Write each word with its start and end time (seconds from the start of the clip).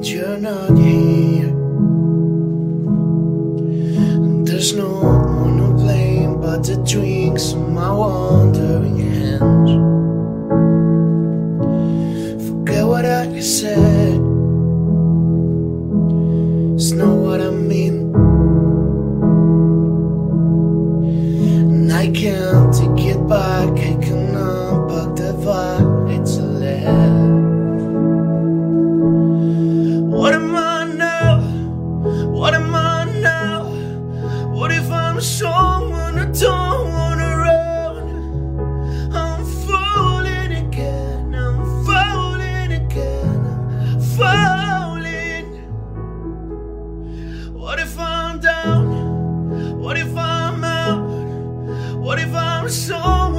and 0.00 0.08
you're 0.08 0.38
not 0.38 0.78
here. 0.78 1.52
There's 4.46 4.72
no 4.72 4.88
one 4.88 5.58
to 5.58 5.74
blame 5.74 6.40
but 6.40 6.64
the 6.64 6.82
drinks 6.88 7.52
on 7.52 7.74
my 7.74 7.92
wandering 7.92 8.98
hands. 8.98 9.70
Forget 12.48 12.86
what 12.86 13.04
I 13.04 13.40
said, 13.40 14.14
it's 16.76 16.92
not 16.92 17.14
what 17.16 17.42
I 17.42 17.50
mean. 17.50 18.14
And 21.74 21.92
I 21.92 22.10
can't 22.10 22.72
take 22.72 23.04
it 23.04 23.28
back. 23.28 23.69
What 52.10 52.18
if 52.18 52.34
I'm 52.34 52.68
so 52.68 53.29